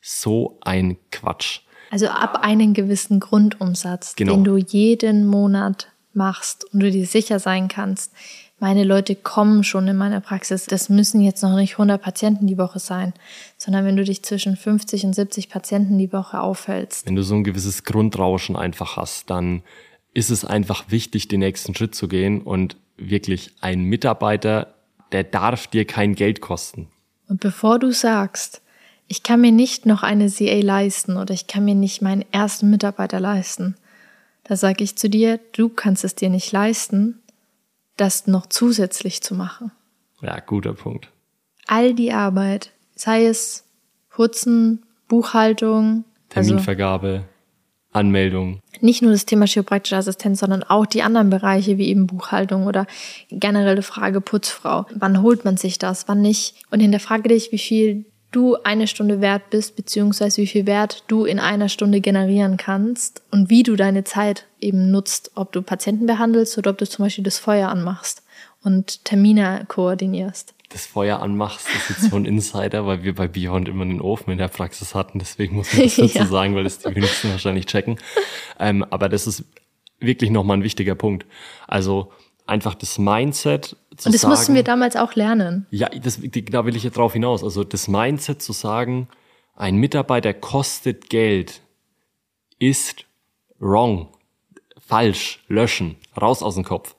[0.02, 1.62] So ein Quatsch.
[1.90, 4.34] Also ab einem gewissen Grundumsatz, genau.
[4.34, 8.14] den du jeden Monat machst und du dir sicher sein kannst,
[8.60, 10.66] meine Leute kommen schon in meine Praxis.
[10.66, 13.14] Das müssen jetzt noch nicht 100 Patienten die Woche sein,
[13.58, 17.06] sondern wenn du dich zwischen 50 und 70 Patienten die Woche aufhältst.
[17.06, 19.62] Wenn du so ein gewisses Grundrauschen einfach hast, dann
[20.16, 24.74] ist es einfach wichtig, den nächsten Schritt zu gehen und wirklich ein Mitarbeiter,
[25.12, 26.88] der darf dir kein Geld kosten.
[27.28, 28.62] Und bevor du sagst,
[29.08, 32.70] ich kann mir nicht noch eine CA leisten oder ich kann mir nicht meinen ersten
[32.70, 33.76] Mitarbeiter leisten,
[34.46, 37.20] da sage ich zu dir, du kannst es dir nicht leisten,
[37.98, 39.72] das noch zusätzlich zu machen.
[40.22, 41.12] Ja, guter Punkt.
[41.68, 43.66] All die Arbeit, sei es
[44.10, 47.26] Putzen, Buchhaltung, also Terminvergabe,
[47.96, 48.60] Anmeldung.
[48.82, 52.88] Nicht nur das Thema chiropraktische Assistenz, sondern auch die anderen Bereiche wie eben Buchhaltung oder
[53.30, 54.86] generelle Frage Putzfrau.
[54.94, 56.56] Wann holt man sich das, wann nicht?
[56.72, 61.24] Und hinterfrage dich, wie viel du eine Stunde wert bist, beziehungsweise wie viel Wert du
[61.24, 66.06] in einer Stunde generieren kannst und wie du deine Zeit eben nutzt, ob du Patienten
[66.06, 68.25] behandelst oder ob du zum Beispiel das Feuer anmachst
[68.66, 73.70] und Termine koordinierst das Feuer anmachst, ist jetzt so ein Insider, weil wir bei Beyond
[73.70, 75.20] immer einen Ofen in der Praxis hatten.
[75.20, 76.26] Deswegen muss man das dazu ja.
[76.26, 77.98] sagen, weil das die wenigsten wahrscheinlich checken.
[78.60, 79.46] Ähm, aber das ist
[80.00, 81.26] wirklich nochmal ein wichtiger Punkt.
[81.68, 82.12] Also
[82.46, 85.66] einfach das Mindset zu Und das sagen, mussten wir damals auch lernen.
[85.70, 87.44] Ja, das, da will ich jetzt drauf hinaus.
[87.44, 89.08] Also das Mindset zu sagen,
[89.56, 91.62] ein Mitarbeiter kostet Geld,
[92.60, 93.06] ist
[93.60, 94.10] wrong
[94.86, 96.96] falsch, löschen, raus aus dem Kopf.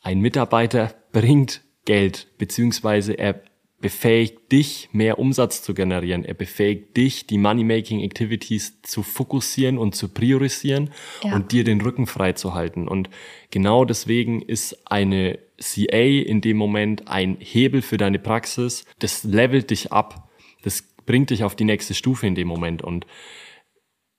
[0.00, 3.42] Ein Mitarbeiter bringt Geld, beziehungsweise er
[3.80, 6.24] befähigt dich, mehr Umsatz zu generieren.
[6.24, 10.90] Er befähigt dich, die Money-Making Activities zu fokussieren und zu priorisieren
[11.22, 11.34] ja.
[11.34, 12.88] und dir den Rücken frei zu halten.
[12.88, 13.08] Und
[13.50, 18.84] genau deswegen ist eine CA in dem Moment ein Hebel für deine Praxis.
[18.98, 20.28] Das levelt dich ab.
[20.62, 22.82] Das bringt dich auf die nächste Stufe in dem Moment.
[22.82, 23.06] Und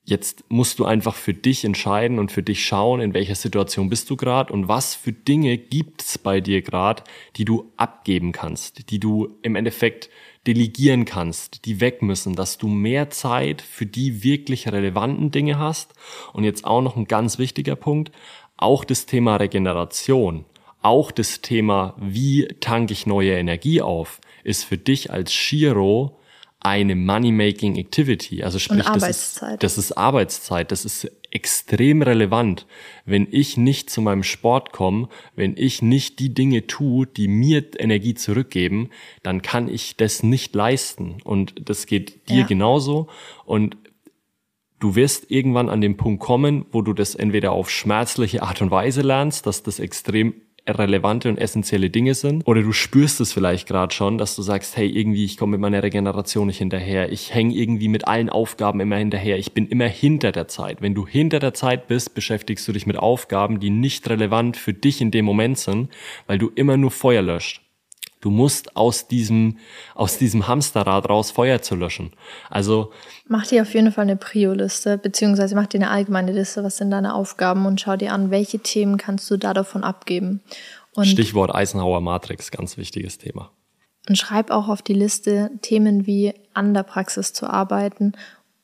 [0.09, 4.09] Jetzt musst du einfach für dich entscheiden und für dich schauen, in welcher Situation bist
[4.09, 7.03] du gerade und was für Dinge gibt's bei dir gerade,
[7.35, 10.09] die du abgeben kannst, die du im Endeffekt
[10.47, 15.93] delegieren kannst, die weg müssen, dass du mehr Zeit für die wirklich relevanten Dinge hast.
[16.33, 18.11] Und jetzt auch noch ein ganz wichtiger Punkt,
[18.57, 20.43] auch das Thema Regeneration,
[20.81, 26.18] auch das Thema, wie tanke ich neue Energie auf, ist für dich als Shiro
[26.61, 28.43] eine Money-Making Activity.
[28.43, 30.71] Also sprich, das ist, das ist Arbeitszeit.
[30.71, 32.65] Das ist extrem relevant.
[33.05, 37.63] Wenn ich nicht zu meinem Sport komme, wenn ich nicht die Dinge tue, die mir
[37.79, 38.89] Energie zurückgeben,
[39.23, 41.17] dann kann ich das nicht leisten.
[41.23, 42.45] Und das geht dir ja.
[42.45, 43.07] genauso.
[43.45, 43.77] Und
[44.79, 48.69] du wirst irgendwann an den Punkt kommen, wo du das entweder auf schmerzliche Art und
[48.69, 50.33] Weise lernst, dass das extrem
[50.77, 52.45] relevante und essentielle Dinge sind.
[52.45, 55.61] Oder du spürst es vielleicht gerade schon, dass du sagst, hey, irgendwie, ich komme mit
[55.61, 57.11] meiner Regeneration nicht hinterher.
[57.11, 59.37] Ich hänge irgendwie mit allen Aufgaben immer hinterher.
[59.37, 60.81] Ich bin immer hinter der Zeit.
[60.81, 64.73] Wenn du hinter der Zeit bist, beschäftigst du dich mit Aufgaben, die nicht relevant für
[64.73, 65.89] dich in dem Moment sind,
[66.27, 67.68] weil du immer nur Feuer löscht.
[68.21, 69.57] Du musst aus diesem,
[69.95, 72.11] aus diesem Hamsterrad raus Feuer zu löschen.
[72.49, 72.91] Also.
[73.27, 76.91] Mach dir auf jeden Fall eine Prio-Liste, beziehungsweise mach dir eine allgemeine Liste, was sind
[76.91, 80.41] deine Aufgaben und schau dir an, welche Themen kannst du da davon abgeben.
[80.95, 83.51] Und Stichwort Eisenhower Matrix, ganz wichtiges Thema.
[84.09, 88.13] Und schreib auch auf die Liste Themen wie an der Praxis zu arbeiten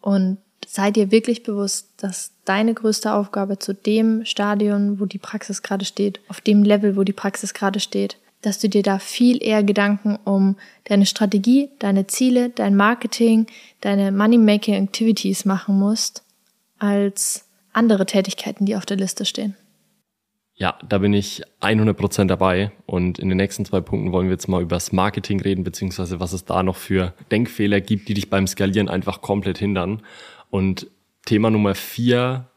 [0.02, 5.62] und sei dir wirklich bewusst, dass deine größte Aufgabe zu dem Stadion, wo die Praxis
[5.62, 9.43] gerade steht, auf dem Level, wo die Praxis gerade steht, dass du dir da viel
[9.43, 10.55] eher Gedanken um
[10.86, 13.47] deine Strategie, deine Ziele, dein Marketing,
[13.81, 16.23] deine Money-Making Activities machen musst,
[16.77, 19.55] als andere Tätigkeiten, die auf der Liste stehen.
[20.58, 24.47] Ja, da bin ich 100% dabei und in den nächsten zwei Punkten wollen wir jetzt
[24.47, 28.29] mal über das Marketing reden, beziehungsweise was es da noch für Denkfehler gibt, die dich
[28.29, 30.01] beim Skalieren einfach komplett hindern.
[30.49, 30.88] Und
[31.25, 32.47] Thema Nummer vier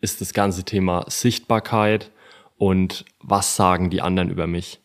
[0.00, 2.10] ist das ganze Thema Sichtbarkeit
[2.56, 4.80] und was sagen die anderen über mich.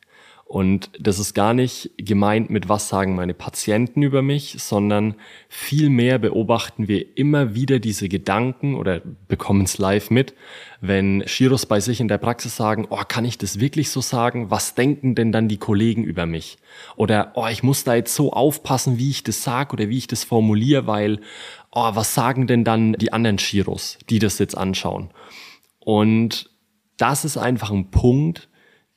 [0.49, 5.13] Und das ist gar nicht gemeint mit, was sagen meine Patienten über mich, sondern
[5.47, 10.33] vielmehr beobachten wir immer wieder diese Gedanken oder bekommen es live mit,
[10.81, 14.49] wenn Shiros bei sich in der Praxis sagen, oh, kann ich das wirklich so sagen?
[14.49, 16.57] Was denken denn dann die Kollegen über mich?
[16.95, 20.07] Oder, oh, ich muss da jetzt so aufpassen, wie ich das sage oder wie ich
[20.07, 21.19] das formuliere, weil,
[21.71, 25.11] oh, was sagen denn dann die anderen Shiros, die das jetzt anschauen?
[25.77, 26.49] Und
[26.97, 28.49] das ist einfach ein Punkt,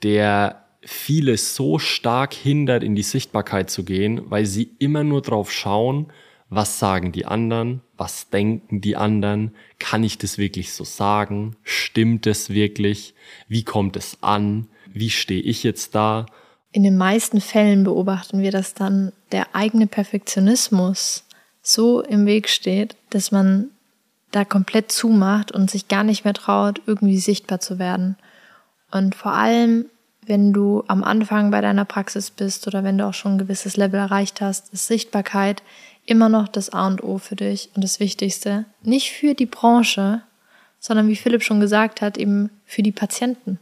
[0.03, 5.53] der viele so stark hindert, in die Sichtbarkeit zu gehen, weil sie immer nur drauf
[5.53, 6.13] schauen,
[6.49, 12.27] was sagen die anderen, was denken die anderen, kann ich das wirklich so sagen, stimmt
[12.27, 13.15] es wirklich,
[13.49, 16.27] wie kommt es an, wie stehe ich jetzt da.
[16.73, 21.25] In den meisten Fällen beobachten wir, dass dann der eigene Perfektionismus
[21.63, 23.71] so im Weg steht, dass man
[24.31, 28.17] da komplett zumacht und sich gar nicht mehr traut, irgendwie sichtbar zu werden.
[28.91, 29.87] Und vor allem
[30.25, 33.77] wenn du am Anfang bei deiner Praxis bist oder wenn du auch schon ein gewisses
[33.77, 35.63] Level erreicht hast, ist Sichtbarkeit
[36.07, 38.65] immer noch das A und O für dich und das Wichtigste.
[38.83, 40.23] Nicht für die Branche,
[40.79, 43.59] sondern wie Philipp schon gesagt hat, eben für die Patienten.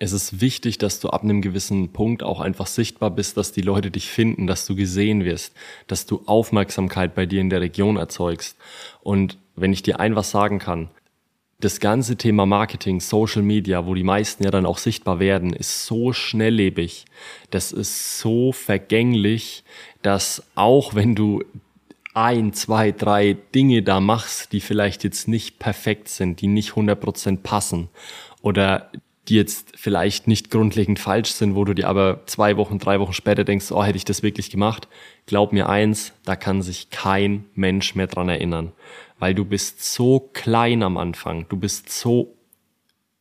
[0.00, 3.60] Es ist wichtig, dass du ab einem gewissen Punkt auch einfach sichtbar bist, dass die
[3.60, 5.54] Leute dich finden, dass du gesehen wirst,
[5.86, 8.56] dass du Aufmerksamkeit bei dir in der Region erzeugst.
[9.02, 10.88] Und wenn ich dir ein was sagen kann,
[11.64, 15.86] das ganze Thema Marketing, Social Media, wo die meisten ja dann auch sichtbar werden, ist
[15.86, 17.06] so schnelllebig,
[17.50, 19.64] das ist so vergänglich,
[20.02, 21.42] dass auch wenn du
[22.12, 27.38] ein, zwei, drei Dinge da machst, die vielleicht jetzt nicht perfekt sind, die nicht 100%
[27.38, 27.88] passen
[28.42, 28.90] oder
[29.26, 33.14] die jetzt vielleicht nicht grundlegend falsch sind, wo du dir aber zwei Wochen, drei Wochen
[33.14, 34.86] später denkst, oh, hätte ich das wirklich gemacht?
[35.24, 38.72] Glaub mir eins, da kann sich kein Mensch mehr dran erinnern
[39.18, 42.36] weil du bist so klein am Anfang, du bist so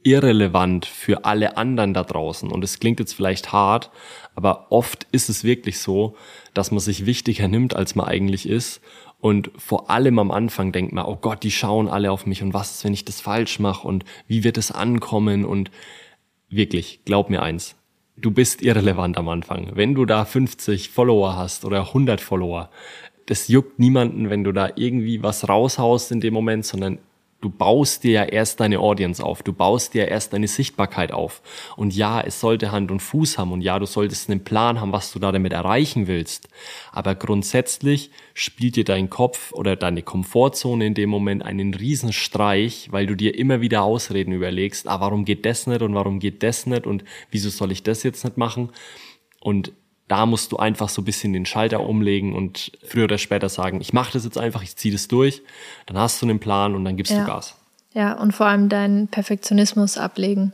[0.03, 2.51] irrelevant für alle anderen da draußen.
[2.51, 3.89] Und es klingt jetzt vielleicht hart,
[4.35, 6.15] aber oft ist es wirklich so,
[6.53, 8.81] dass man sich wichtiger nimmt, als man eigentlich ist.
[9.19, 12.53] Und vor allem am Anfang denkt man, oh Gott, die schauen alle auf mich und
[12.53, 15.45] was ist, wenn ich das falsch mache und wie wird es ankommen?
[15.45, 15.71] Und
[16.49, 17.75] wirklich, glaub mir eins,
[18.17, 19.71] du bist irrelevant am Anfang.
[19.75, 22.69] Wenn du da 50 Follower hast oder 100 Follower,
[23.25, 26.99] das juckt niemanden, wenn du da irgendwie was raushaust in dem Moment, sondern
[27.43, 31.11] Du baust dir ja erst deine Audience auf, du baust dir ja erst deine Sichtbarkeit
[31.11, 31.41] auf.
[31.75, 34.93] Und ja, es sollte Hand und Fuß haben und ja, du solltest einen Plan haben,
[34.93, 36.47] was du da damit erreichen willst.
[36.93, 43.07] Aber grundsätzlich spielt dir dein Kopf oder deine Komfortzone in dem Moment einen Riesenstreich, weil
[43.07, 46.65] du dir immer wieder Ausreden überlegst, ah, warum geht das nicht und warum geht das
[46.65, 48.69] nicht und wieso soll ich das jetzt nicht machen?
[49.41, 49.73] Und
[50.13, 53.81] da musst du einfach so ein bisschen den Schalter umlegen und früher oder später sagen,
[53.81, 55.41] ich mache das jetzt einfach, ich ziehe das durch,
[55.87, 57.21] dann hast du einen Plan und dann gibst ja.
[57.21, 57.55] du Gas.
[57.93, 60.53] Ja, und vor allem deinen Perfektionismus ablegen,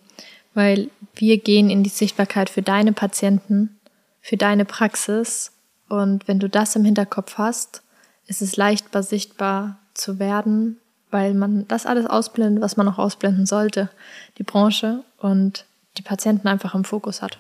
[0.54, 3.78] weil wir gehen in die Sichtbarkeit für deine Patienten,
[4.22, 5.52] für deine Praxis
[5.90, 7.84] und wenn du das im Hinterkopf hast,
[8.28, 10.78] ist es leichtbar sichtbar zu werden,
[11.12, 13.90] weil man das alles ausblendet, was man noch ausblenden sollte,
[14.38, 15.66] die Branche und
[15.98, 17.40] die Patienten einfach im Fokus hat.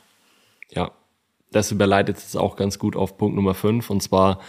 [0.71, 0.91] Ja,
[1.51, 4.39] das überleitet jetzt auch ganz gut auf Punkt Nummer 5 und zwar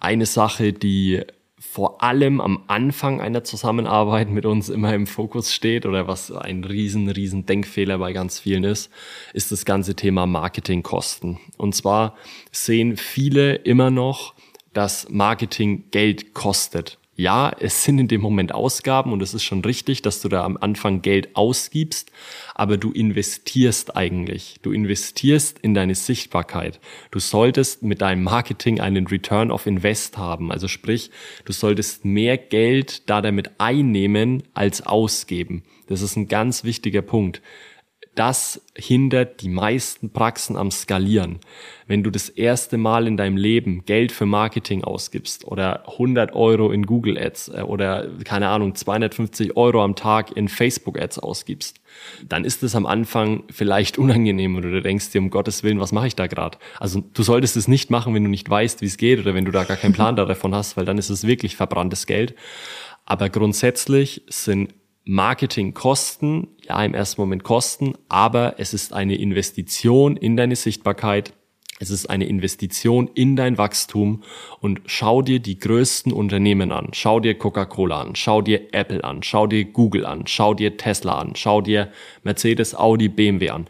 [0.00, 1.22] eine Sache, die
[1.60, 6.62] vor allem am Anfang einer Zusammenarbeit mit uns immer im Fokus steht oder was ein
[6.62, 8.92] riesen, riesen Denkfehler bei ganz vielen ist,
[9.32, 11.38] ist das ganze Thema Marketingkosten.
[11.56, 12.14] Und zwar
[12.52, 14.34] sehen viele immer noch,
[14.72, 19.60] dass Marketing Geld kostet ja, es sind in dem Moment Ausgaben und es ist schon
[19.64, 22.12] richtig, dass du da am Anfang Geld ausgibst,
[22.54, 24.60] aber du investierst eigentlich.
[24.62, 26.78] Du investierst in deine Sichtbarkeit.
[27.10, 30.52] Du solltest mit deinem Marketing einen Return of Invest haben.
[30.52, 31.10] Also sprich,
[31.44, 35.64] du solltest mehr Geld da damit einnehmen als ausgeben.
[35.88, 37.42] Das ist ein ganz wichtiger Punkt
[38.18, 41.38] das hindert die meisten Praxen am Skalieren.
[41.86, 46.72] Wenn du das erste Mal in deinem Leben Geld für Marketing ausgibst oder 100 Euro
[46.72, 51.80] in Google Ads äh, oder keine Ahnung 250 Euro am Tag in Facebook Ads ausgibst,
[52.28, 55.92] dann ist es am Anfang vielleicht unangenehm oder du denkst dir um Gottes Willen, was
[55.92, 56.58] mache ich da gerade?
[56.80, 59.44] Also du solltest es nicht machen, wenn du nicht weißt, wie es geht oder wenn
[59.44, 62.34] du da gar keinen Plan davon hast, weil dann ist es wirklich verbranntes Geld.
[63.06, 64.74] Aber grundsätzlich sind
[65.08, 71.32] Marketingkosten, ja im ersten Moment Kosten, aber es ist eine Investition in deine Sichtbarkeit,
[71.80, 74.22] es ist eine Investition in dein Wachstum
[74.60, 76.88] und schau dir die größten Unternehmen an.
[76.92, 81.18] Schau dir Coca-Cola an, schau dir Apple an, schau dir Google an, schau dir Tesla
[81.18, 81.90] an, schau dir
[82.22, 83.66] Mercedes, Audi, BMW an.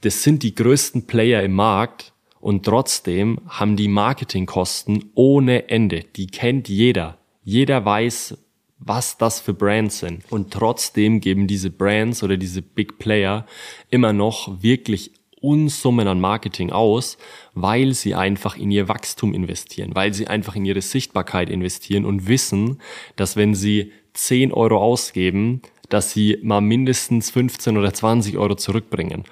[0.00, 6.00] Das sind die größten Player im Markt und trotzdem haben die Marketingkosten ohne Ende.
[6.16, 7.18] Die kennt jeder.
[7.44, 8.38] Jeder weiß,
[8.78, 10.24] was das für Brands sind.
[10.30, 13.46] Und trotzdem geben diese Brands oder diese Big Player
[13.90, 17.18] immer noch wirklich Unsummen an Marketing aus,
[17.52, 22.28] weil sie einfach in ihr Wachstum investieren, weil sie einfach in ihre Sichtbarkeit investieren und
[22.28, 22.80] wissen,
[23.16, 25.60] dass wenn sie 10 Euro ausgeben,
[25.90, 29.24] dass sie mal mindestens 15 oder 20 Euro zurückbringen.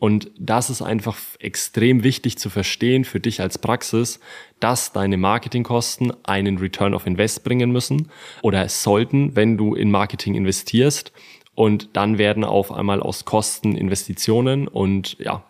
[0.00, 4.18] Und das ist einfach extrem wichtig zu verstehen für dich als Praxis,
[4.58, 8.10] dass deine Marketingkosten einen Return of Invest bringen müssen
[8.40, 11.12] oder sollten, wenn du in Marketing investierst.
[11.54, 15.44] Und dann werden auf einmal aus Kosten Investitionen und ja.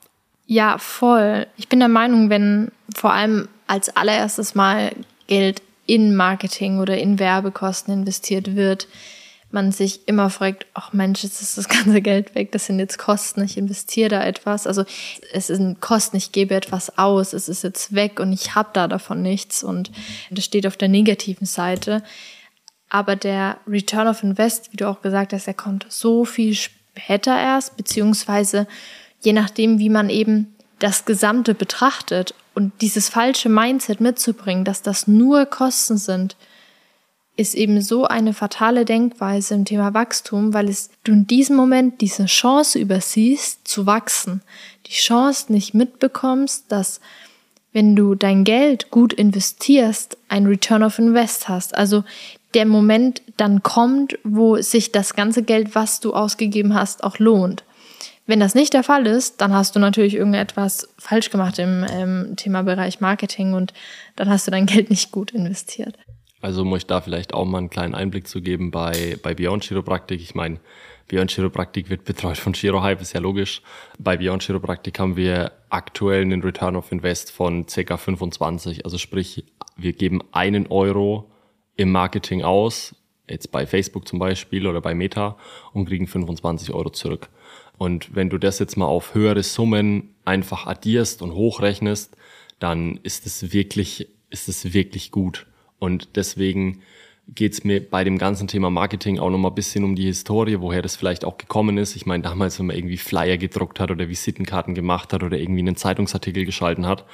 [0.47, 1.47] Ja, voll.
[1.57, 4.91] Ich bin der Meinung, wenn vor allem als allererstes mal
[5.29, 8.89] Geld in Marketing oder in Werbekosten investiert wird,
[9.53, 12.99] man sich immer fragt, ach Mensch, jetzt ist das ganze Geld weg, das sind jetzt
[12.99, 14.67] Kosten, ich investiere da etwas.
[14.67, 14.85] Also
[15.33, 18.87] es sind Kosten, ich gebe etwas aus, es ist jetzt weg und ich habe da
[18.89, 19.91] davon nichts und
[20.31, 22.03] das steht auf der negativen Seite.
[22.89, 27.37] Aber der Return of Invest, wie du auch gesagt hast, der kommt so viel später
[27.39, 28.67] erst, beziehungsweise
[29.21, 35.07] je nachdem, wie man eben das Gesamte betrachtet und dieses falsche Mindset mitzubringen, dass das
[35.07, 36.37] nur Kosten sind,
[37.40, 42.03] ist eben so eine fatale Denkweise im Thema Wachstum, weil es du in diesem Moment
[42.03, 44.42] diese Chance übersiehst, zu wachsen.
[44.87, 47.00] Die Chance nicht mitbekommst, dass
[47.72, 51.74] wenn du dein Geld gut investierst, ein Return of Invest hast.
[51.74, 52.05] Also
[52.53, 57.64] der Moment dann kommt, wo sich das ganze Geld, was du ausgegeben hast, auch lohnt.
[58.26, 62.35] Wenn das nicht der Fall ist, dann hast du natürlich irgendetwas falsch gemacht im ähm,
[62.37, 63.72] Thema Bereich Marketing und
[64.16, 65.96] dann hast du dein Geld nicht gut investiert.
[66.40, 69.64] Also muss ich da vielleicht auch mal einen kleinen Einblick zu geben bei, bei Beyond
[69.64, 70.20] Chiropraktik.
[70.20, 70.59] Ich meine,
[71.09, 73.62] Beyond Chiropraktik wird betreut von Chirohype, ist ja logisch.
[73.98, 77.96] Bei Beyond Chiropraktik haben wir aktuell einen Return of Invest von ca.
[77.96, 78.85] 25.
[78.85, 79.44] Also sprich,
[79.76, 81.31] wir geben einen Euro
[81.76, 82.94] im Marketing aus,
[83.29, 85.37] jetzt bei Facebook zum Beispiel oder bei Meta
[85.72, 87.29] und kriegen 25 Euro zurück.
[87.76, 92.16] Und wenn du das jetzt mal auf höhere Summen einfach addierst und hochrechnest,
[92.59, 95.46] dann ist es wirklich, ist es wirklich gut.
[95.81, 96.83] Und deswegen
[97.35, 100.61] geht es mir bei dem ganzen Thema Marketing auch nochmal ein bisschen um die Historie,
[100.61, 101.95] woher das vielleicht auch gekommen ist.
[101.97, 105.61] Ich meine, damals, wenn man irgendwie Flyer gedruckt hat oder Visitenkarten gemacht hat oder irgendwie
[105.61, 107.05] einen Zeitungsartikel geschalten hat,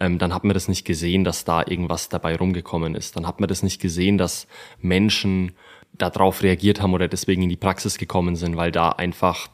[0.00, 3.16] ähm, dann hat man das nicht gesehen, dass da irgendwas dabei rumgekommen ist.
[3.16, 4.46] Dann hat man das nicht gesehen, dass
[4.80, 5.52] Menschen
[5.92, 9.48] darauf reagiert haben oder deswegen in die Praxis gekommen sind, weil da einfach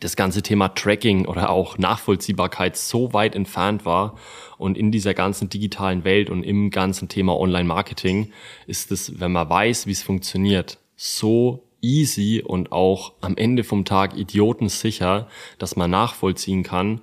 [0.00, 4.16] das ganze Thema Tracking oder auch Nachvollziehbarkeit so weit entfernt war
[4.58, 8.30] und in dieser ganzen digitalen Welt und im ganzen Thema Online-Marketing
[8.66, 13.84] ist es, wenn man weiß, wie es funktioniert, so easy und auch am Ende vom
[13.84, 15.28] Tag idiotensicher,
[15.58, 17.00] dass man nachvollziehen kann,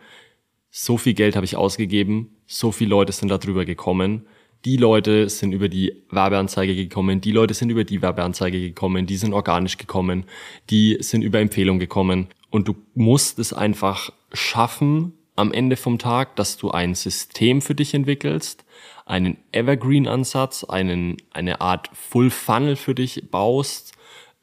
[0.70, 4.26] so viel Geld habe ich ausgegeben, so viele Leute sind darüber gekommen,
[4.64, 9.18] die Leute sind über die Werbeanzeige gekommen, die Leute sind über die Werbeanzeige gekommen, die
[9.18, 10.26] sind organisch gekommen,
[10.70, 16.36] die sind über Empfehlung gekommen und du musst es einfach schaffen am Ende vom Tag,
[16.36, 18.64] dass du ein System für dich entwickelst,
[19.06, 23.94] einen Evergreen-Ansatz, einen, eine Art Full Funnel für dich baust,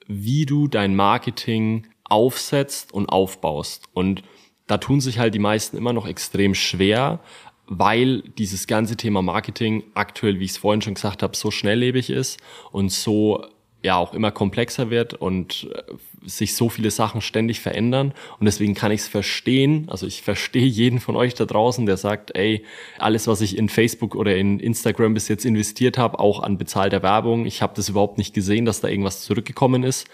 [0.06, 3.84] wie du dein Marketing aufsetzt und aufbaust.
[3.92, 4.22] Und
[4.66, 7.20] da tun sich halt die meisten immer noch extrem schwer,
[7.66, 12.08] weil dieses ganze Thema Marketing aktuell, wie ich es vorhin schon gesagt habe, so schnelllebig
[12.08, 12.40] ist
[12.72, 13.44] und so
[13.82, 15.82] ja auch immer komplexer wird und äh,
[16.28, 19.86] sich so viele Sachen ständig verändern und deswegen kann ich es verstehen.
[19.88, 22.64] Also ich verstehe jeden von euch da draußen, der sagt, ey,
[22.98, 27.02] alles, was ich in Facebook oder in Instagram bis jetzt investiert habe, auch an bezahlter
[27.02, 30.08] Werbung, ich habe das überhaupt nicht gesehen, dass da irgendwas zurückgekommen ist.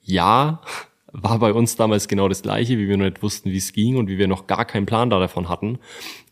[0.00, 0.62] Ja,
[1.12, 3.96] war bei uns damals genau das gleiche, wie wir noch nicht wussten, wie es ging
[3.96, 5.78] und wie wir noch gar keinen Plan davon hatten.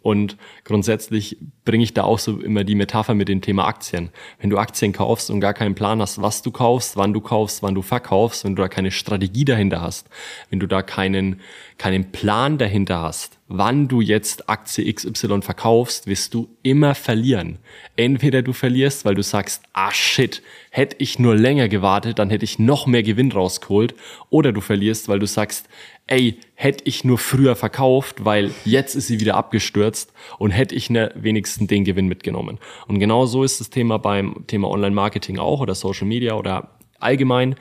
[0.02, 4.10] Und grundsätzlich bringe ich da auch so immer die Metapher mit dem Thema Aktien.
[4.38, 7.62] Wenn du Aktien kaufst und gar keinen Plan hast, was du kaufst, wann du kaufst,
[7.62, 10.08] wann du verkaufst, wenn du da keine Strategie dahinter hast,
[10.48, 11.40] wenn du da keinen,
[11.76, 17.58] keinen Plan dahinter hast, wann du jetzt Aktie XY verkaufst, wirst du immer verlieren.
[17.96, 22.44] Entweder du verlierst, weil du sagst, ah shit, hätte ich nur länger gewartet, dann hätte
[22.44, 23.94] ich noch mehr Gewinn rausgeholt.
[24.30, 25.68] Oder du verlierst, weil du sagst,
[26.10, 30.90] ey, hätte ich nur früher verkauft, weil jetzt ist sie wieder abgestürzt und hätte ich
[30.90, 32.58] ne, wenigstens den Gewinn mitgenommen.
[32.88, 37.54] Und genau so ist das Thema beim Thema Online-Marketing auch oder Social Media oder allgemein.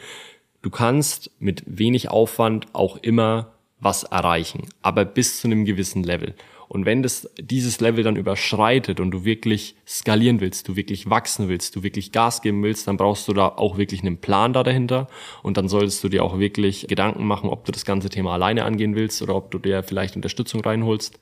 [0.64, 6.34] Du kannst mit wenig Aufwand auch immer was erreichen, aber bis zu einem gewissen Level.
[6.70, 11.50] Und wenn das, dieses Level dann überschreitet und du wirklich skalieren willst, du wirklich wachsen
[11.50, 14.62] willst, du wirklich Gas geben willst, dann brauchst du da auch wirklich einen Plan da
[14.62, 15.08] dahinter.
[15.42, 18.66] Und dann solltest du dir auch wirklich Gedanken machen, ob du das ganze Thema alleine
[18.66, 21.20] angehen willst oder ob du dir vielleicht Unterstützung reinholst.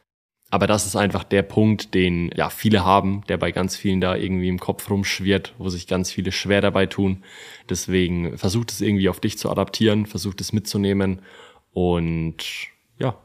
[0.49, 4.17] Aber das ist einfach der Punkt, den ja viele haben, der bei ganz vielen da
[4.17, 7.23] irgendwie im Kopf rumschwirrt, wo sich ganz viele schwer dabei tun.
[7.69, 11.21] Deswegen versucht es irgendwie auf dich zu adaptieren, versucht es mitzunehmen
[11.71, 13.17] und ja,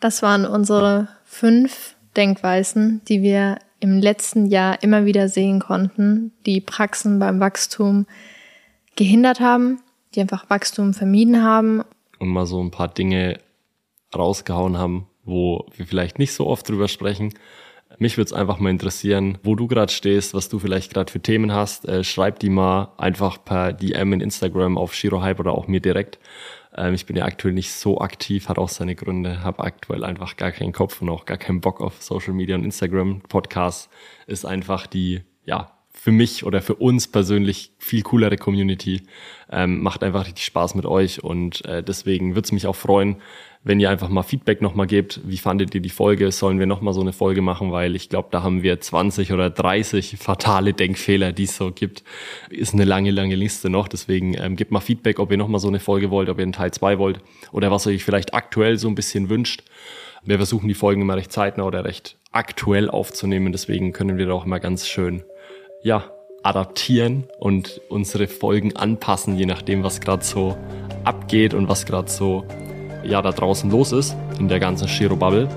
[0.00, 6.60] das waren unsere fünf Denkweisen, die wir im letzten Jahr immer wieder sehen konnten, die
[6.60, 8.06] Praxen beim Wachstum
[8.96, 9.80] gehindert haben,
[10.14, 11.82] die einfach Wachstum vermieden haben.
[12.18, 13.38] Und mal so ein paar Dinge
[14.14, 17.32] rausgehauen haben, wo wir vielleicht nicht so oft drüber sprechen.
[17.98, 21.20] Mich würde es einfach mal interessieren, wo du gerade stehst, was du vielleicht gerade für
[21.20, 21.88] Themen hast.
[21.88, 26.18] Äh, schreib die mal einfach per DM in Instagram auf Shirohype oder auch mir direkt.
[26.76, 30.36] Ähm, ich bin ja aktuell nicht so aktiv, hat auch seine Gründe, habe aktuell einfach
[30.36, 33.20] gar keinen Kopf und auch gar keinen Bock auf Social Media und Instagram.
[33.22, 33.90] Podcast
[34.26, 39.02] ist einfach die, ja, für mich oder für uns persönlich viel coolere Community.
[39.50, 43.16] Ähm, macht einfach richtig Spaß mit euch und äh, deswegen würde es mich auch freuen,
[43.62, 46.94] wenn ihr einfach mal Feedback nochmal gebt, wie fandet ihr die Folge, sollen wir nochmal
[46.94, 51.32] so eine Folge machen, weil ich glaube, da haben wir 20 oder 30 fatale Denkfehler,
[51.32, 52.02] die es so gibt.
[52.48, 55.68] Ist eine lange, lange Liste noch, deswegen ähm, gebt mal Feedback, ob ihr nochmal so
[55.68, 57.20] eine Folge wollt, ob ihr einen Teil 2 wollt
[57.52, 59.64] oder was euch vielleicht aktuell so ein bisschen wünscht.
[60.22, 64.32] Wir versuchen die Folgen immer recht zeitnah oder recht aktuell aufzunehmen, deswegen können wir da
[64.32, 65.22] auch immer ganz schön,
[65.82, 66.04] ja,
[66.42, 70.56] adaptieren und unsere Folgen anpassen, je nachdem, was gerade so
[71.04, 72.44] abgeht und was gerade so
[73.02, 75.48] ja da draußen los ist in der ganzen Shiro-Bubble.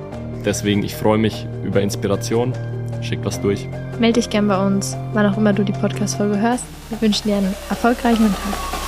[0.45, 2.53] Deswegen, ich freue mich über Inspiration.
[3.01, 3.67] Schick was durch.
[3.99, 6.63] Melde dich gern bei uns, wann auch immer du die Podcast-Folge hörst.
[6.89, 8.82] Wir wünschen dir einen erfolgreichen Tag.